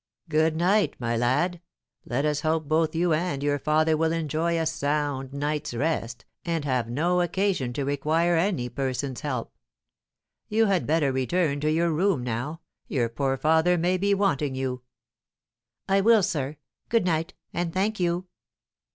[0.29, 1.61] "Good night, my lad!
[2.05, 6.65] Let us hope both you and your father will enjoy a sound night's rest, and
[6.65, 9.55] have no occasion to require any person's help.
[10.47, 14.81] You had better return to your room now; your poor father may be wanting you."
[15.87, 16.57] "I will, sir.
[16.89, 18.25] Good night, and thank you!"